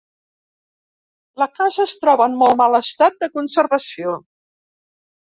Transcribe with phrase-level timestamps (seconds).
[1.41, 4.15] La casa es troba en molt mal estat de conservació.